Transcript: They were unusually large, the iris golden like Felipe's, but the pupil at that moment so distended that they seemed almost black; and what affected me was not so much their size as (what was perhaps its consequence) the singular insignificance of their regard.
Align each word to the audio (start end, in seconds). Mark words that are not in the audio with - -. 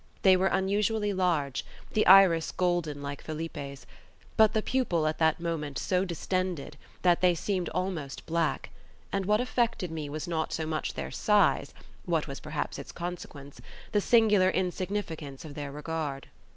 They 0.23 0.35
were 0.35 0.47
unusually 0.47 1.13
large, 1.13 1.63
the 1.91 2.07
iris 2.07 2.51
golden 2.51 3.03
like 3.03 3.21
Felipe's, 3.23 3.85
but 4.35 4.53
the 4.53 4.63
pupil 4.63 5.05
at 5.05 5.19
that 5.19 5.39
moment 5.39 5.77
so 5.77 6.05
distended 6.05 6.75
that 7.03 7.21
they 7.21 7.35
seemed 7.35 7.69
almost 7.69 8.25
black; 8.25 8.71
and 9.11 9.27
what 9.27 9.39
affected 9.39 9.91
me 9.91 10.09
was 10.09 10.27
not 10.27 10.53
so 10.53 10.65
much 10.65 10.95
their 10.95 11.11
size 11.11 11.69
as 11.77 11.83
(what 12.05 12.27
was 12.27 12.39
perhaps 12.39 12.79
its 12.79 12.91
consequence) 12.91 13.61
the 13.91 14.01
singular 14.01 14.49
insignificance 14.49 15.45
of 15.45 15.53
their 15.53 15.71
regard. 15.71 16.29